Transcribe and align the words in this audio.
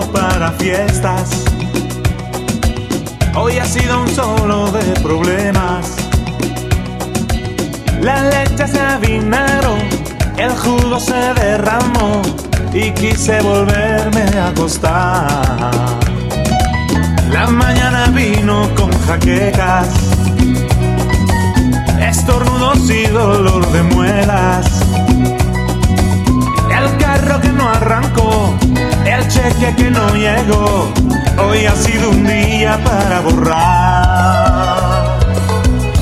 para 0.00 0.50
fiestas. 0.52 1.44
Hoy 3.34 3.58
ha 3.58 3.64
sido 3.64 4.00
un 4.00 4.08
solo 4.08 4.70
de 4.72 4.84
problemas. 5.00 5.96
La 8.00 8.22
leche 8.22 8.66
se 8.66 8.80
avinaron, 8.80 9.78
el 10.38 10.50
jugo 10.50 10.98
se 10.98 11.34
derramó 11.34 12.22
y 12.72 12.90
quise 12.92 13.40
volverme 13.42 14.22
a 14.38 14.48
acostar. 14.48 15.28
La 17.30 17.46
mañana 17.48 18.06
vino 18.06 18.68
con 18.74 18.90
jaquecas, 19.06 19.88
estornudos 22.00 22.88
y 22.90 23.06
dolor 23.08 23.70
de 23.72 23.82
muelas. 23.82 24.81
El 26.82 26.96
carro 26.96 27.40
que 27.40 27.48
no 27.50 27.68
arrancó, 27.68 28.54
el 29.06 29.28
cheque 29.28 29.72
que 29.76 29.88
no 29.90 30.14
llegó, 30.16 30.92
hoy 31.38 31.66
ha 31.66 31.76
sido 31.76 32.10
un 32.10 32.26
día 32.26 32.76
para 32.82 33.20
borrar. 33.20 35.18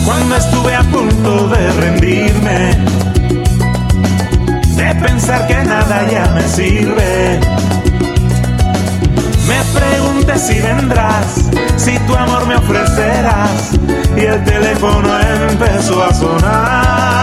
Cuando 0.07 0.37
estuve 0.37 0.75
a 0.75 0.83
punto 0.85 1.49
de 1.49 1.73
rendirme, 1.73 2.79
de 4.77 4.95
pensar 5.03 5.47
que 5.47 5.63
nada 5.65 6.09
ya 6.11 6.27
me 6.35 6.49
sirve. 6.49 7.41
Me 9.47 9.63
pregunté 9.79 10.39
si 10.39 10.61
vendrás, 10.61 11.45
si 11.77 11.99
tu 12.07 12.17
amor 12.17 12.47
me 12.47 12.57
ofrecerás. 12.57 13.73
Y 14.17 14.21
el 14.21 14.43
teléfono 14.45 15.09
empezó 15.51 16.05
a 16.05 16.15
sonar. 16.15 17.21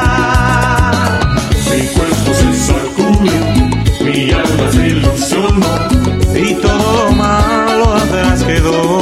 Mi 4.01 4.31
alma 4.31 4.71
se 4.71 4.87
ilusionó. 4.87 5.87
Y 6.35 6.53
todo 6.55 7.05
lo 7.05 7.11
malo 7.11 7.95
atrás 7.95 8.43
quedó. 8.43 9.01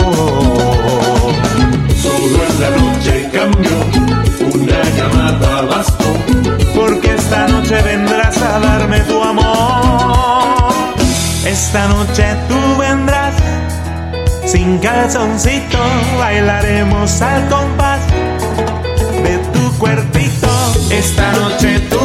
Solo 2.02 2.40
en 2.50 2.62
la 2.62 2.70
noche 2.78 3.30
cambió, 3.32 3.78
una 4.54 4.84
llamada 4.98 5.62
bastó. 5.64 6.06
Porque 6.76 7.16
esta 7.16 7.48
noche 7.48 7.82
vendrás 7.82 8.38
a 8.42 8.60
darme 8.60 9.00
tu 9.02 9.22
amor. 9.22 10.74
Esta 11.46 11.88
noche 11.88 12.26
tú 12.48 12.78
vendrás 12.80 13.36
sin 14.46 14.78
calzoncito, 14.80 15.78
bailaremos 16.18 17.22
al 17.22 17.48
compás 17.50 18.00
de 19.24 19.38
tu 19.54 19.78
cuerpito. 19.78 20.48
Esta 20.90 21.32
noche 21.34 21.80
tú 21.90 22.00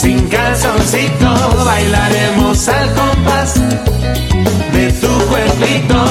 sin 0.00 0.28
calzoncito, 0.28 1.64
bailaremos 1.64 2.68
al 2.68 2.92
compás 2.94 3.54
de 4.72 4.92
tu 5.00 5.08
cuerpito. 5.28 6.04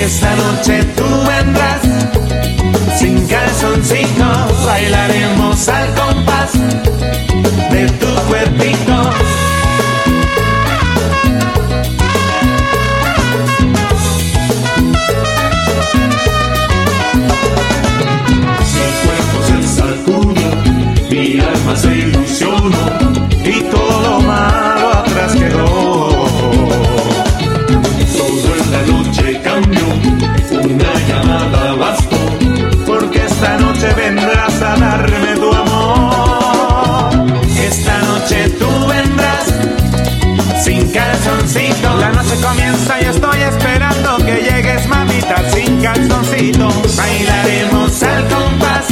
Esta 0.00 0.34
noche 0.36 0.84
tú 0.96 1.04
vendrás 1.28 1.80
sin 2.98 3.26
calzoncito, 3.26 4.26
bailaremos 4.66 5.68
al 5.68 5.94
compás 5.94 6.52
de 7.72 7.86
tu 8.00 8.14
cuerpito. 8.28 8.67
Comienza 42.88 43.00
y 43.00 43.04
estoy 43.04 43.42
esperando 43.42 44.16
que 44.18 44.36
llegues, 44.42 44.86
mamita, 44.88 45.50
sin 45.50 45.80
calzoncito. 45.80 46.68
Bailaremos 46.96 48.02
al 48.02 48.28
compás 48.28 48.88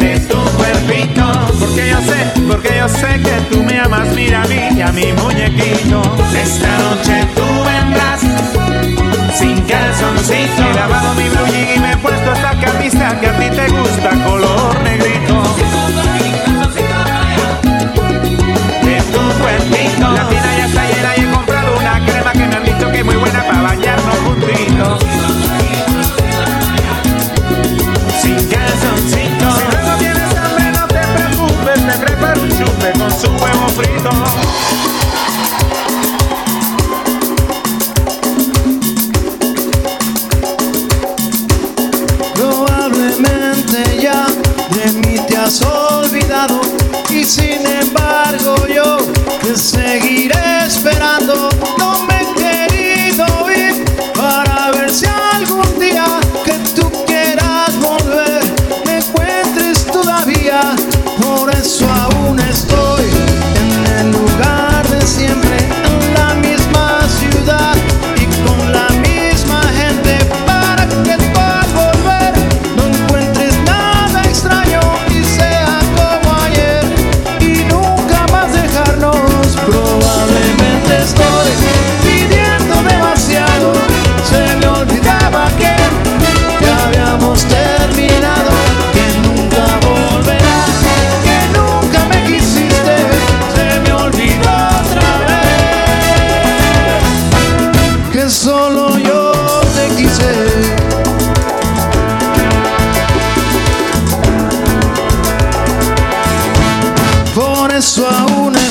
de 0.00 0.20
tu 0.20 0.38
cuerpito. 0.56 1.24
Porque 1.58 1.90
yo 1.90 2.00
sé, 2.00 2.40
porque 2.48 2.76
yo 2.78 2.88
sé 2.88 3.20
que 3.20 3.40
tú 3.50 3.62
me 3.62 3.78
amas, 3.78 4.08
mira 4.14 4.42
a 4.42 4.46
mí 4.46 4.68
y 4.76 4.80
a 4.80 4.92
mi 4.92 5.12
muñequito. 5.12 6.02
Esta 6.34 6.78
noche 6.78 7.26
tú 7.34 7.44
vendrás 7.64 8.20
sin 9.38 9.60
calzoncito. 9.62 10.62
He 10.62 10.74
lavado 10.74 11.14
mi 11.14 11.28
blue 11.28 11.46
jean 11.46 11.76
y 11.76 11.80
me 11.80 11.92
he 11.92 11.96
puesto 11.98 12.32
esta 12.32 12.58
camisa 12.60 13.20
que 13.20 13.26
a 13.28 13.38
ti 13.38 13.50
te 13.50 13.68
gusta, 13.68 14.10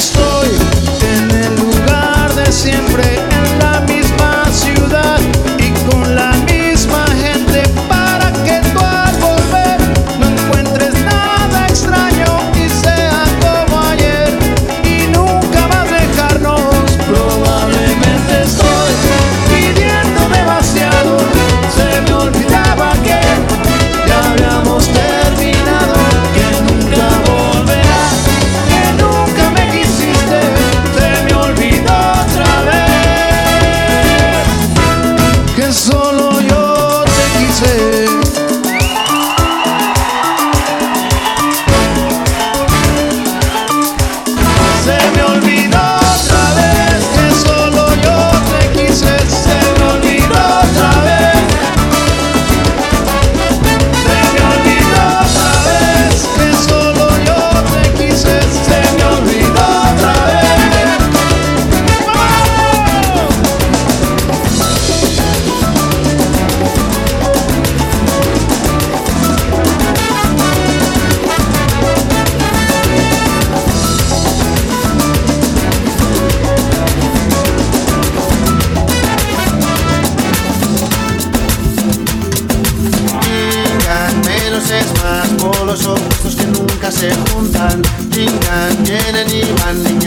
estoy. 0.02 0.31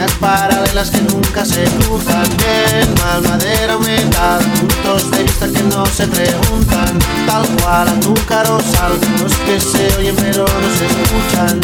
Líneas 0.04 0.18
paralelas 0.18 0.90
que 0.90 1.00
nunca 1.02 1.44
se 1.44 1.64
cruzan. 1.64 2.26
Mal, 3.02 3.22
madera, 3.22 3.76
humedad, 3.76 4.40
puntos 4.58 5.10
de 5.10 5.22
vista 5.22 5.48
que 5.48 5.62
no 5.62 5.86
se 5.86 6.06
preguntan. 6.06 6.98
Tal 7.26 7.46
cual 7.56 7.88
azúcar 7.88 8.46
o 8.50 8.58
los 8.58 9.34
que 9.46 9.60
se 9.60 9.96
oyen 9.96 10.16
pero 10.16 10.44
no 10.44 10.68
se 10.78 10.86
escuchan. 10.86 11.60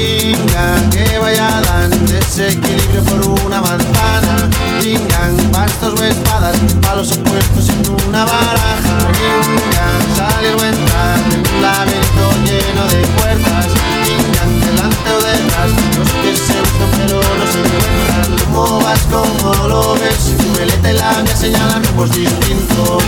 Que 0.00 1.18
vaya 1.18 1.60
dan 1.60 1.90
desequilibrio 2.06 3.02
por 3.04 3.44
una 3.44 3.60
manzana. 3.60 4.48
Vingan, 4.82 5.52
bastos 5.52 6.00
o 6.00 6.04
espadas, 6.04 6.56
palos 6.80 7.12
opuestos 7.12 7.68
en 7.68 8.08
una 8.08 8.24
baraja. 8.24 8.96
Vingan, 9.20 10.00
salir 10.16 10.54
o 10.54 10.64
entrar 10.64 11.18
en 11.34 11.54
un 11.54 11.62
laberinto 11.62 12.24
lleno 12.46 12.84
de 12.88 13.06
puertas. 13.16 13.66
Vingan, 14.06 14.60
delante 14.60 15.10
o 15.10 15.20
detrás, 15.20 15.70
los 15.98 16.10
que 16.22 16.34
se 16.34 16.54
pero 16.96 17.20
no 17.20 17.46
se 17.52 17.58
encuentran. 17.58 18.38
¿Cómo 18.46 18.80
vas? 18.80 19.00
¿Cómo 19.10 19.68
lo 19.68 19.94
ves? 19.94 20.34
Tu 20.38 20.58
veleta 20.58 20.92
y 20.92 20.94
la 20.94 21.22
mía 21.22 21.36
señalan 21.36 21.84
rumbos 21.84 22.10
distintos. 22.12 23.02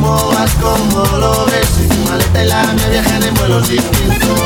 ¿Cómo 0.00 0.28
vas? 0.28 0.50
¿Cómo 0.60 1.04
lo 1.18 1.46
ves? 1.46 1.88
Tu 1.88 2.08
maleta 2.08 2.44
y 2.44 2.48
la 2.48 2.62
mía 2.72 2.88
viajan 2.88 3.22
en 3.24 3.34
vuelos 3.34 3.68
distintos. 3.68 4.38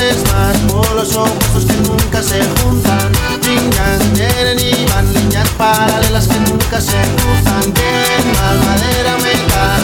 Es 0.00 0.22
más, 0.32 0.69
polos 1.00 1.16
opuestos 1.16 1.64
que 1.64 1.76
nunca 1.88 2.22
se 2.22 2.40
juntan. 2.60 3.12
Vingan, 3.42 4.12
vienen 4.14 4.58
y 4.60 4.84
van, 4.86 5.12
líneas 5.14 5.48
paralelas 5.56 6.28
que 6.28 6.38
nunca 6.40 6.80
se 6.80 6.98
cruzan. 7.16 7.72
Bien, 7.72 8.32
mal, 8.36 8.58
madera, 8.66 9.16
metal, 9.18 9.82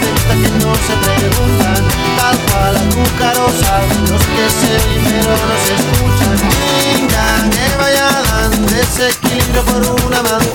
de 0.00 0.12
vista 0.12 0.34
que 0.34 0.64
no 0.64 0.74
se 0.74 0.94
preguntan. 1.06 1.82
Tal 2.16 2.36
cual, 2.48 2.74
sal, 3.60 3.84
los 4.10 4.22
que 4.22 4.46
se 4.60 4.74
pero 5.04 5.32
no 5.48 5.56
se 5.64 5.72
escuchan. 5.80 6.36
Vingan, 6.98 7.50
que 7.50 7.76
vaya 7.78 8.08
dan 8.22 8.66
desequilibrio 8.66 9.62
por 9.64 10.06
una 10.06 10.22
manzana. 10.22 10.51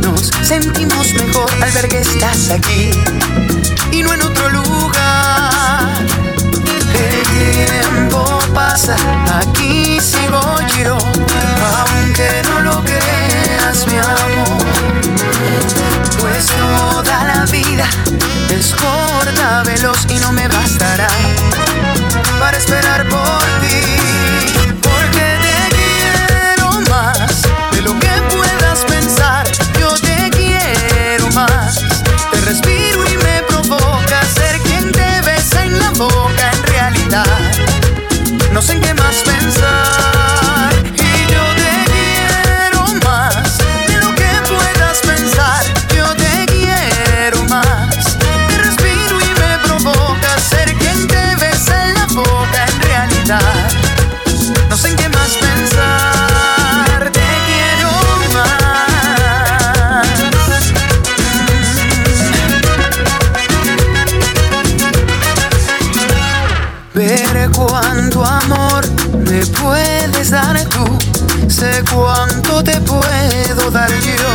Nos 0.00 0.30
sentimos 0.42 1.14
mejor 1.14 1.50
al 1.62 1.70
ver 1.72 1.88
que 1.88 2.00
estás 2.00 2.50
aquí 2.50 2.90
y 3.92 4.02
no 4.02 4.12
en 4.12 4.22
otro 4.22 4.48
lugar. 4.50 5.88
El 6.94 7.66
tiempo 7.66 8.38
pasa, 8.54 8.96
aquí 9.38 9.98
sigo 10.00 10.42
yo, 10.82 10.98
aunque 11.78 12.42
no 12.44 12.60
lo 12.60 12.84
creas, 12.84 13.86
mi 13.86 13.98
amor. 13.98 14.64
Pues 16.20 16.46
toda 16.46 17.24
la 17.24 17.44
vida 17.46 17.88
es 18.50 18.74
corta, 18.74 19.62
veloz 19.64 20.06
y 20.08 20.18
no 20.18 20.32
me 20.32 20.48
bastará 20.48 21.08
para 22.40 22.58
esperar 22.58 23.08
por 23.08 23.44
ti. 23.60 24.57
No 38.58 38.62
sé 38.62 38.72
en 38.72 38.80
qué 38.80 38.92
más 38.92 39.22
pensar. 39.22 39.87
Dar 73.70 73.90
yo. 73.90 74.32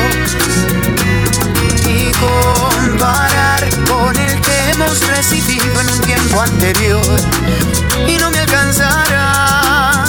Y 1.90 2.12
comparar 2.13 3.68
con 3.88 4.16
el 4.16 4.42
que 4.42 4.72
hemos 4.72 5.08
recibido 5.08 5.82
en 5.82 5.90
un 5.90 6.00
tiempo 6.02 6.42
anterior. 6.42 7.20
Y 8.08 8.18
no 8.18 8.32
me 8.32 8.40
alcanzará, 8.40 10.06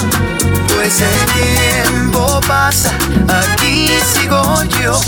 pues 0.75 1.01
el 1.01 1.19
tiempo 1.43 2.41
pasa, 2.47 2.93
aquí 3.29 3.91
sigo 4.15 4.63
yo, 4.81 5.01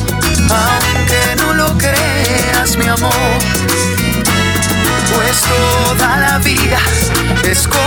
aunque 0.51 1.37
no 1.39 1.55
lo 1.55 1.77
creas, 1.79 2.77
mi 2.77 2.87
amor 2.87 3.13
pues 5.17 5.41
toda 5.41 6.17
la 6.19 6.39
vida 6.39 6.79
es 7.45 7.67
corta, 7.67 7.86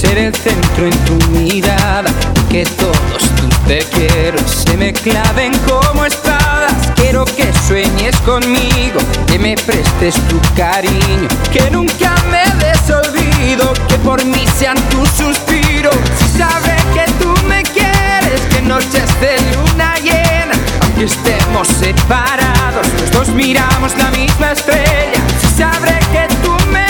ser 0.00 0.16
el 0.16 0.34
centro 0.34 0.86
en 0.86 0.96
tu 1.04 1.14
mirada, 1.30 2.10
que 2.48 2.64
todos 2.64 3.22
tus 3.36 3.50
te 3.66 3.80
quiero 3.94 4.38
se 4.48 4.76
me 4.78 4.92
claven 4.94 5.52
como 5.68 6.06
espadas. 6.06 6.72
Quiero 6.96 7.24
que 7.26 7.52
sueñes 7.68 8.16
conmigo, 8.20 8.98
que 9.26 9.38
me 9.38 9.56
prestes 9.56 10.14
tu 10.28 10.40
cariño, 10.56 11.28
que 11.52 11.70
nunca 11.70 12.14
me 12.30 12.44
des 12.64 12.90
olvido, 12.90 13.72
que 13.88 13.96
por 13.98 14.24
mí 14.24 14.44
sean 14.58 14.78
tus 14.88 15.08
suspiros. 15.10 15.94
Si 16.18 16.38
sabes 16.38 16.82
que 16.94 17.04
tú 17.22 17.34
me 17.46 17.62
quieres, 17.62 18.40
que 18.50 18.62
noches 18.62 19.08
de 19.20 19.36
luna 19.54 19.96
llena, 19.96 20.54
aunque 20.82 21.04
estemos 21.04 21.68
separados, 21.68 22.86
los 23.00 23.10
dos 23.10 23.28
miramos 23.28 23.96
la 23.98 24.10
misma 24.12 24.52
estrella. 24.52 25.20
Si 25.40 25.58
sabré 25.58 25.98
que 26.10 26.26
tú 26.42 26.56
me 26.70 26.86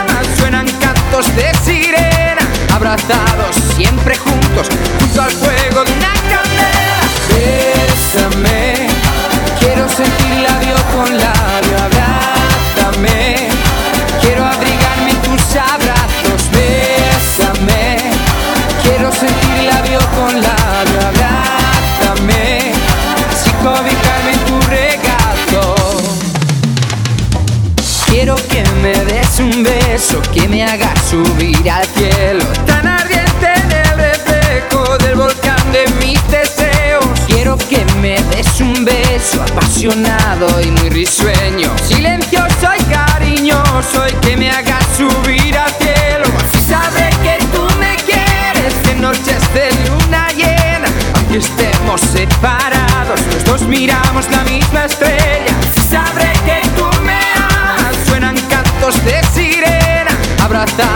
amas, 0.00 0.26
suenan 0.38 0.66
cantos 0.80 1.26
de 1.36 1.52
sirena, 1.64 2.13
abrazados 2.74 3.54
siempre 3.76 4.16
juntos, 4.16 4.68
junto 4.98 5.22
al 5.22 5.30
fuego 5.30 5.84
de 5.84 5.92
una 5.92 6.14
beso 30.04 30.20
que 30.32 30.48
me 30.48 30.62
haga 30.62 30.92
subir 31.08 31.70
al 31.70 31.86
cielo. 31.86 32.44
Tan 32.66 32.86
ardiente 32.86 33.52
en 33.56 33.72
el 33.72 33.96
reflejo 33.96 34.98
del 34.98 35.14
volcán 35.16 35.72
de 35.72 35.86
mis 36.04 36.20
deseos. 36.28 37.04
Quiero 37.26 37.56
que 37.56 37.84
me 38.00 38.20
des 38.34 38.60
un 38.60 38.84
beso 38.84 39.42
apasionado 39.42 40.60
y 40.60 40.70
muy 40.70 40.90
risueño. 40.90 41.70
Silencioso 41.82 42.68
y 42.78 42.84
cariñoso 42.84 44.06
y 44.08 44.12
que 44.26 44.36
me 44.36 44.50
haga 44.50 44.78
subir 44.96 45.56
al 45.56 45.72
cielo. 45.72 46.26
Así 46.44 46.60
sabré 46.68 47.10
que 47.22 47.38
tú 47.52 47.66
me 47.78 47.96
quieres 47.96 48.74
en 48.90 49.00
noches 49.00 49.42
de 49.54 49.70
luna 49.88 50.28
llena. 50.36 50.88
Aunque 51.16 51.38
estemos 51.38 52.00
separados, 52.00 53.20
los 53.32 53.44
dos 53.44 53.62
miramos 53.62 54.30
la 54.30 54.44
misma 54.44 54.84
estrella. 54.84 55.54
Así 55.70 55.88
sabré 55.88 56.32
que 56.44 56.63
Abrazados 60.64 60.93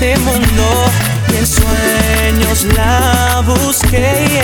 Este 0.00 0.16
mundo 0.18 0.84
y 1.32 1.38
en 1.38 1.44
sueños 1.44 2.66
la 2.76 3.42
busqué 3.44 4.40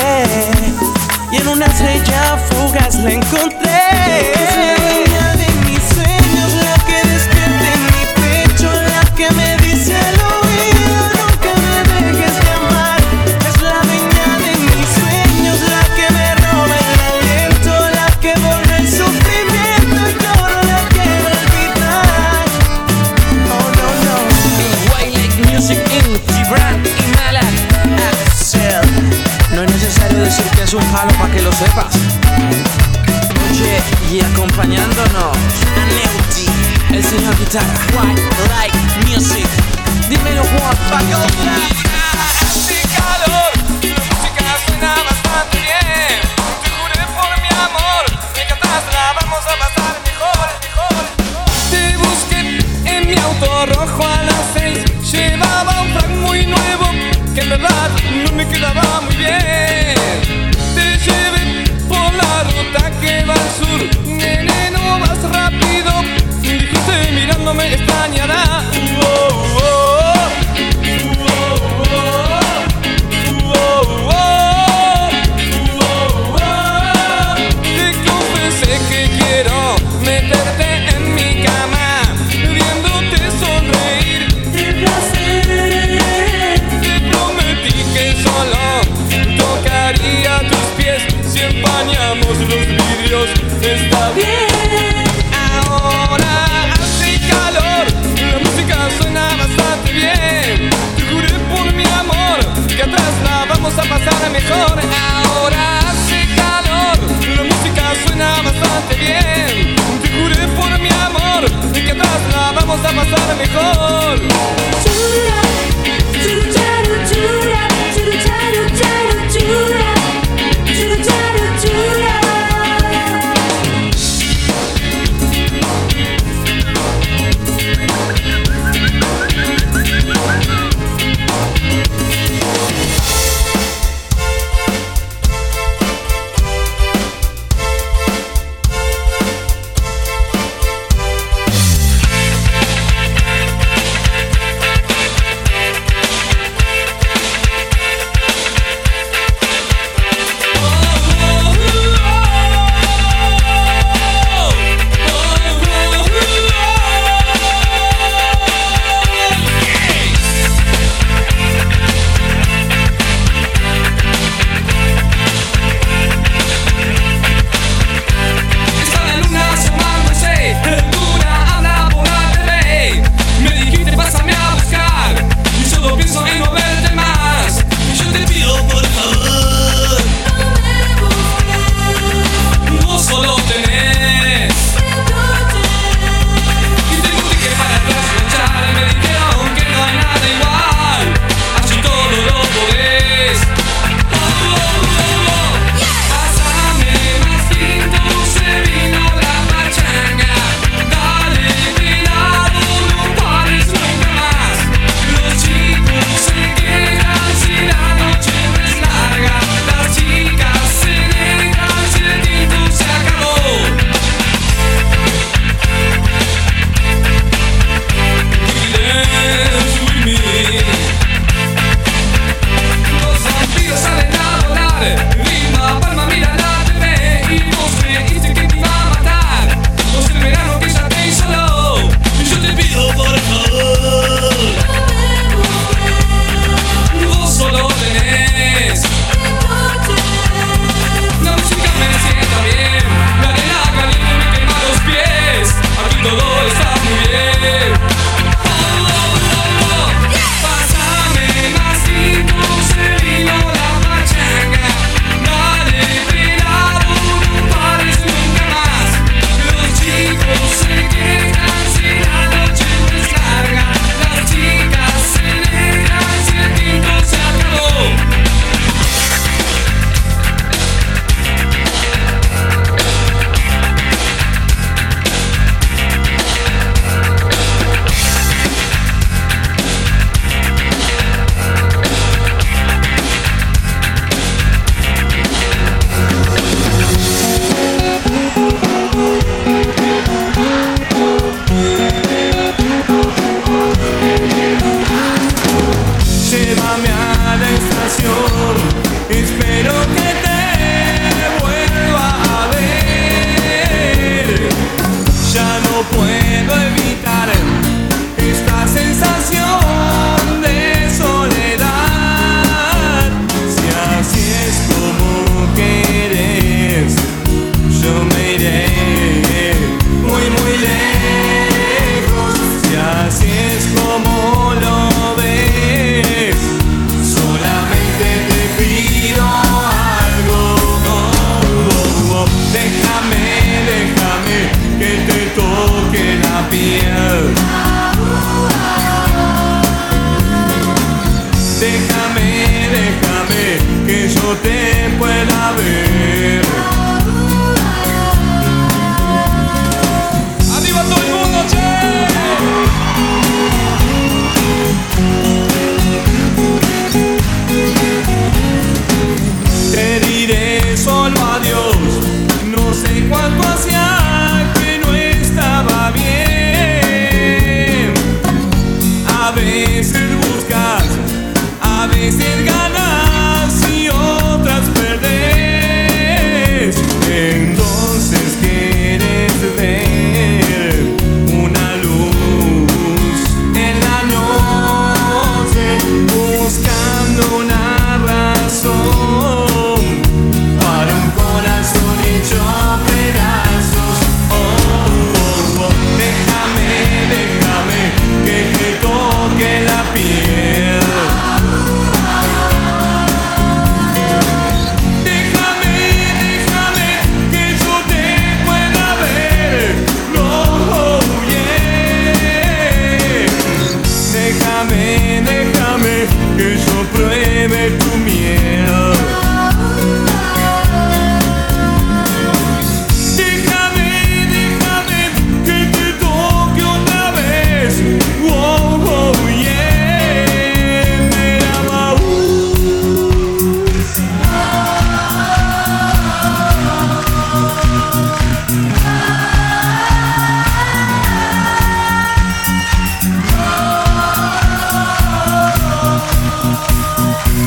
y 1.31 1.37
en 1.37 1.47
una 1.47 1.67
estrella 1.67 2.37
fugaz 2.51 2.97
la 2.97 3.12
encontré. 3.12 4.73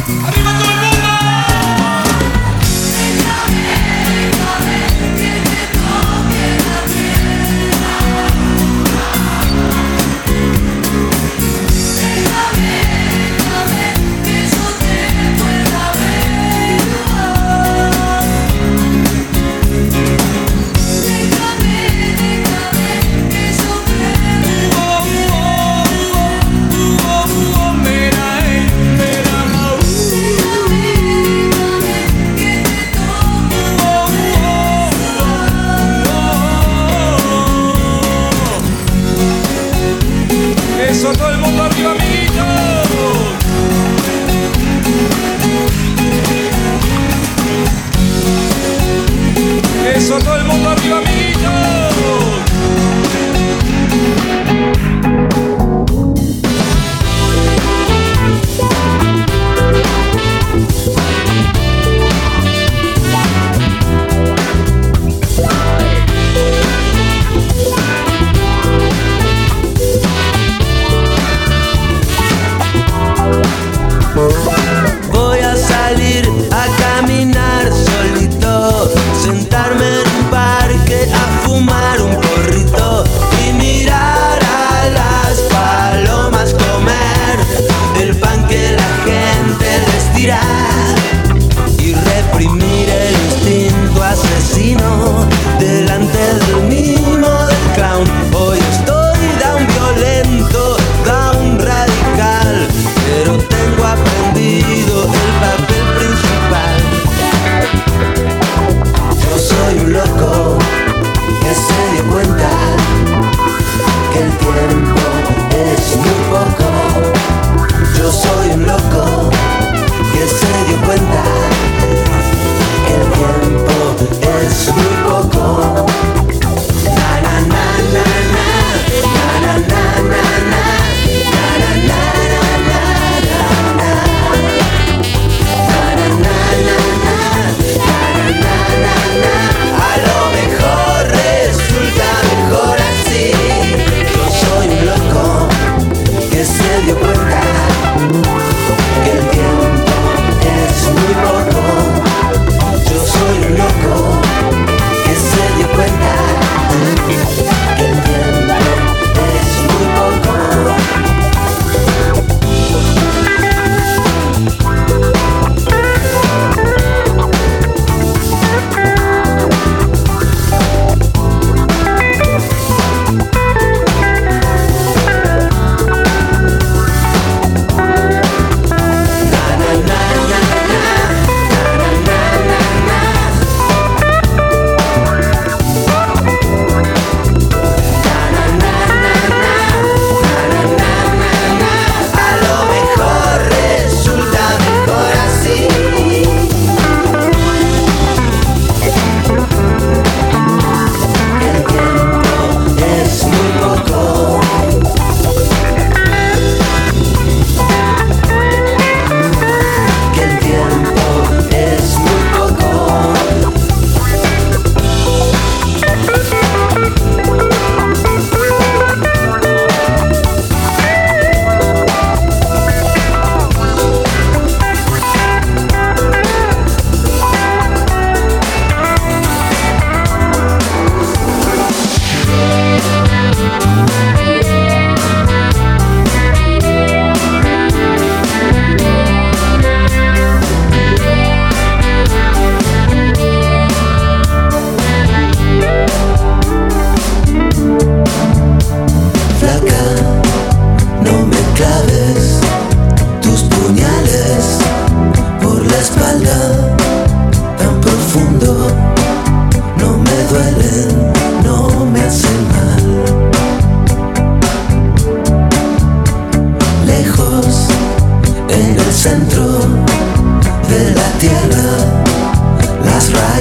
¡Arriba 0.07 0.76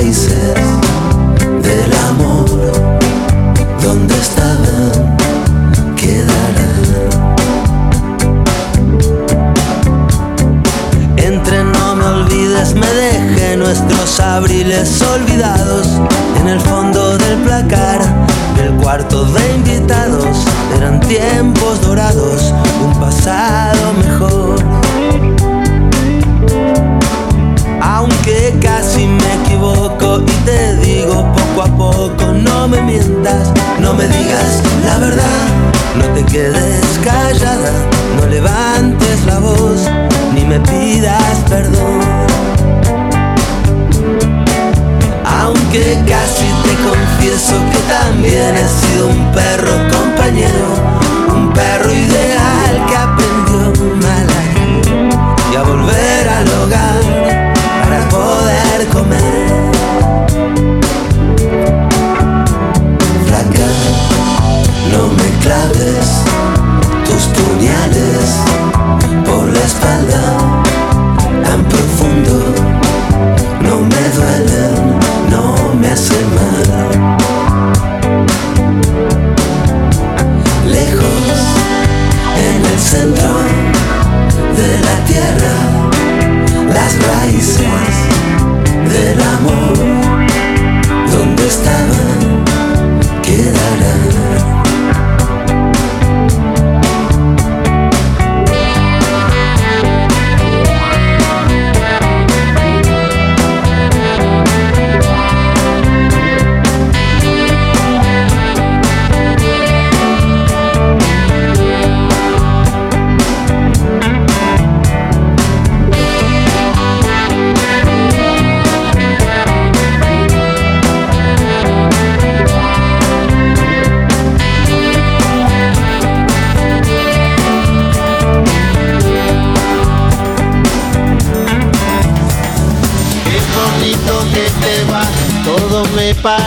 places. 0.06 0.65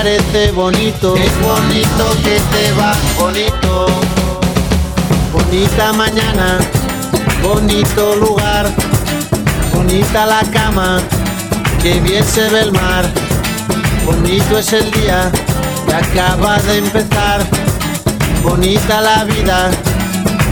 Parece 0.09 0.51
bonito. 0.51 1.13
Qué 1.13 1.29
bonito 1.43 2.05
que 2.23 2.39
te 2.51 2.71
va, 2.73 2.95
bonito. 3.19 3.85
Bonita 5.31 5.93
mañana, 5.93 6.57
bonito 7.43 8.15
lugar, 8.15 8.71
bonita 9.73 10.25
la 10.25 10.41
cama, 10.51 10.99
que 11.81 11.99
bien 11.99 12.23
se 12.23 12.49
ve 12.49 12.61
el 12.61 12.71
mar. 12.71 13.05
Bonito 14.05 14.57
es 14.57 14.73
el 14.73 14.89
día 14.91 15.31
que 15.87 15.93
acaba 15.93 16.57
de 16.57 16.77
empezar, 16.79 17.45
bonita 18.41 19.01
la 19.01 19.25
vida. 19.25 19.69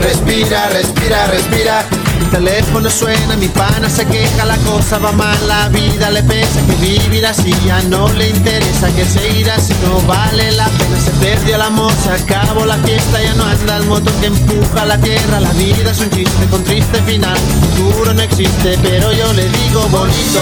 Respira, 0.02 0.70
respira, 0.70 1.26
respira. 1.28 1.97
Mi 2.20 2.26
teléfono 2.26 2.90
suena, 2.90 3.36
mi 3.36 3.48
pana 3.48 3.90
se 3.90 4.06
queja, 4.06 4.46
la 4.46 4.58
cosa 4.58 4.98
va 4.98 5.12
mal, 5.12 5.38
la 5.48 5.70
vida 5.70 6.10
le 6.10 6.24
pesa, 6.24 6.62
que 6.66 6.76
vivir 6.76 7.26
así 7.26 7.54
ya 7.66 7.82
no 7.84 8.08
le 8.14 8.30
interesa, 8.30 8.88
que 8.96 9.06
seguir 9.06 9.50
así 9.52 9.74
no 9.84 10.02
vale 10.02 10.52
la 10.54 10.66
pena, 10.66 11.00
se 11.00 11.12
perdió 11.12 11.56
el 11.56 11.62
amor, 11.62 11.94
se 12.04 12.12
acabó 12.12 12.66
la 12.66 12.78
fiesta, 12.78 13.22
ya 13.22 13.34
no 13.36 13.44
anda 13.44 13.78
el 13.78 13.86
motor 13.86 14.14
que 14.16 14.28
empuja 14.28 14.86
la 14.86 14.98
tierra, 14.98 15.40
la 15.40 15.52
vida 15.54 15.92
es 15.92 16.00
un 16.00 16.10
chiste 16.10 16.46
con 16.50 16.64
triste 16.64 17.02
final, 17.04 17.38
futuro 17.38 18.14
no 18.14 18.22
existe, 18.22 18.78
pero 18.82 19.12
yo 19.14 19.32
le 19.34 19.48
digo 19.50 19.88
bonito, 19.90 20.42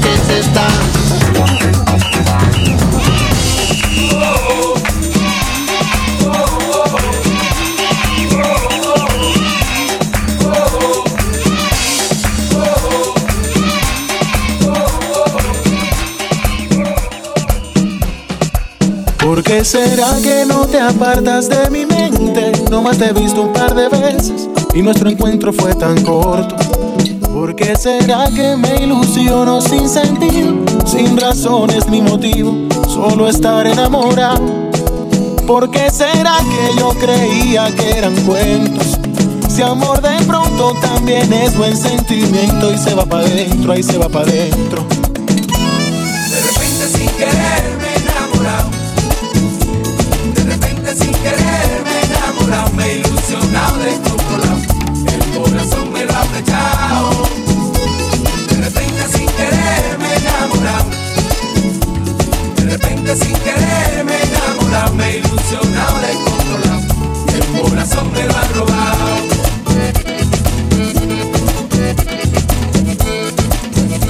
que 0.00 0.16
se 0.26 0.38
está. 0.40 0.66
¿Por 19.18 19.42
qué 19.42 19.64
será 19.64 20.16
que 20.22 20.44
no 20.46 20.66
te 20.66 20.80
apartas 20.80 21.48
de 21.48 21.70
mi 21.70 21.86
mente? 21.86 22.52
Nomás 22.70 22.98
te 22.98 23.06
he 23.06 23.12
visto 23.12 23.42
un 23.42 23.52
par 23.52 23.74
de 23.74 23.88
veces 23.88 24.48
y 24.74 24.82
nuestro 24.82 25.08
encuentro 25.08 25.52
fue 25.52 25.74
tan 25.74 26.02
corto. 26.04 26.61
¿Por 27.52 27.66
qué 27.66 27.76
será 27.76 28.24
que 28.34 28.56
me 28.56 28.82
ilusiono 28.82 29.60
sin 29.60 29.86
sentir, 29.86 30.64
sin 30.86 31.18
razones 31.18 31.86
ni 31.86 32.00
motivo, 32.00 32.56
solo 32.88 33.28
estar 33.28 33.66
enamorado? 33.66 34.70
¿Por 35.46 35.70
qué 35.70 35.90
será 35.90 36.38
que 36.38 36.80
yo 36.80 36.88
creía 36.98 37.66
que 37.76 37.98
eran 37.98 38.16
cuentos? 38.22 38.98
Si 39.50 39.60
amor 39.60 40.00
de 40.00 40.24
pronto 40.24 40.72
también 40.80 41.30
es 41.30 41.54
buen 41.54 41.76
sentimiento 41.76 42.72
y 42.72 42.78
se 42.78 42.94
va 42.94 43.04
para 43.04 43.26
adentro, 43.26 43.72
ahí 43.72 43.82
se 43.82 43.98
va 43.98 44.08
para 44.08 44.24
adentro. 44.24 44.86
De 44.88 46.40
repente 46.40 46.86
sin 46.90 47.08
querer 47.18 47.76
me 47.76 47.88
he 47.92 47.96
enamorado. 48.00 48.70
De 50.34 50.42
repente 50.44 50.94
sin 50.96 51.12
querer 51.12 51.84
me 51.84 52.00
he 52.00 52.04
enamorado. 52.16 52.72
Me 52.72 52.86
he 52.86 52.98
ilusionado 53.00 53.78
de 53.78 53.90
tu. 53.98 54.22
El 55.12 55.38
corazón 55.38 55.92
me 55.92 56.06
lo 56.06 56.12
ha 56.12 56.22
flechado. 56.22 57.41
sin 63.16 63.32
querer 63.32 64.04
me 64.04 64.22
me 64.94 65.10
he 65.10 65.18
ilusionado, 65.18 65.98
descontrolado, 66.00 66.80
y 67.28 67.34
el 67.34 67.62
corazón 67.62 68.12
me 68.12 68.24
lo 68.24 68.36
ha 68.36 68.44
robado. 68.54 69.06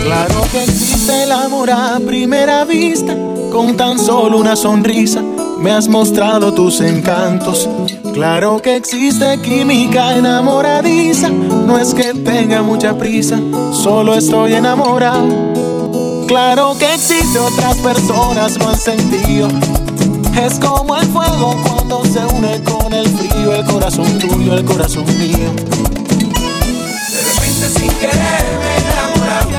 Claro 0.02 0.44
que 0.52 0.64
existe 0.64 1.22
el 1.24 1.32
amor 1.32 1.70
a 1.70 2.00
primera 2.00 2.64
vista, 2.64 3.16
con 3.50 3.76
tan 3.76 3.98
solo 3.98 4.38
una 4.38 4.56
sonrisa 4.56 5.22
me 5.58 5.70
has 5.70 5.88
mostrado 5.88 6.52
tus 6.52 6.80
encantos. 6.80 7.68
Claro 8.12 8.60
que 8.60 8.76
existe 8.76 9.40
química 9.40 10.16
enamoradiza, 10.16 11.28
no 11.28 11.78
es 11.78 11.94
que 11.94 12.14
tenga 12.14 12.62
mucha 12.62 12.96
prisa, 12.98 13.38
solo 13.72 14.14
estoy 14.14 14.54
enamorado 14.54 15.61
Claro 16.32 16.74
que 16.78 16.94
existe 16.94 17.38
otras 17.38 17.76
personas, 17.76 18.56
no 18.56 18.70
han 18.70 18.78
sentido. 18.78 19.48
Es 20.42 20.58
como 20.58 20.96
el 20.96 21.06
fuego 21.08 21.54
cuando 21.62 22.02
se 22.06 22.20
une 22.20 22.58
con 22.62 22.90
el 22.90 23.06
frío, 23.06 23.54
el 23.54 23.62
corazón 23.66 24.18
tuyo, 24.18 24.54
el 24.54 24.64
corazón 24.64 25.04
mío. 25.18 25.36
De 25.36 27.20
repente 27.20 27.68
sin 27.68 27.90
querer 27.98 28.44
me 28.62 28.78
enamorado. 28.78 29.50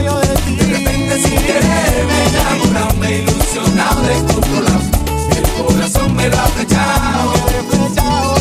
yo 0.00 0.20
de 0.20 0.34
ti. 0.46 0.54
De 0.54 0.64
repente 0.64 1.22
sin 1.28 1.42
querer 1.42 2.06
me 2.06 2.24
enamorado, 2.28 2.94
me 3.00 3.08
he 3.08 3.22
ilusionado, 3.22 4.02
descontrolado. 4.02 4.80
El 5.36 5.64
corazón 5.64 6.14
me 6.14 6.28
lo 6.28 6.36
ha 6.38 6.46
flechado. 6.46 8.33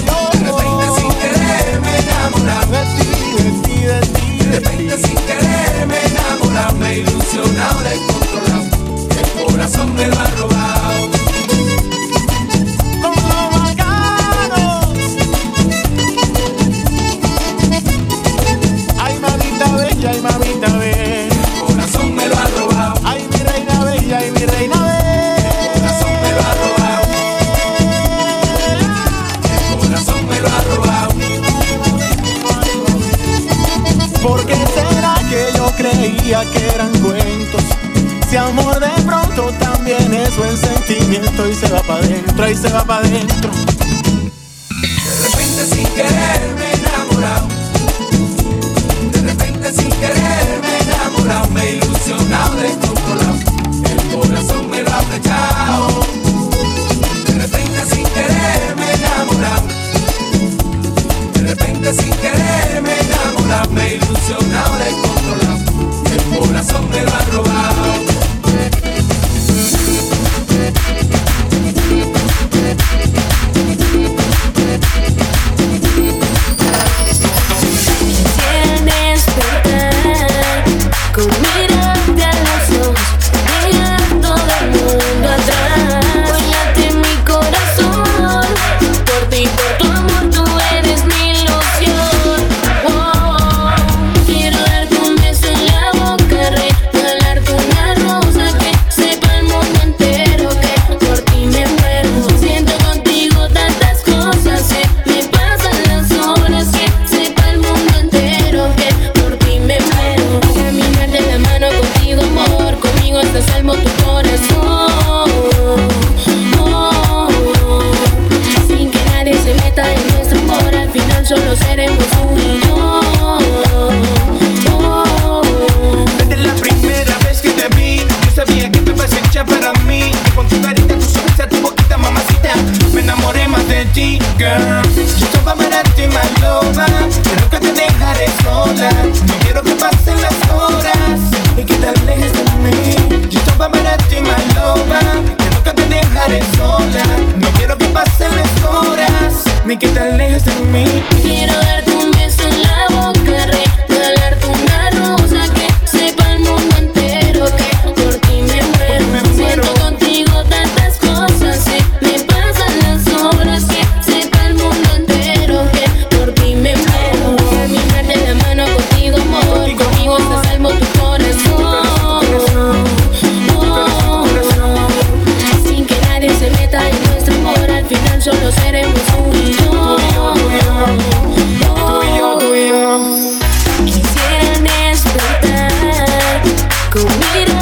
go. 186.93 187.03
We 187.05 187.45
did 187.45 187.52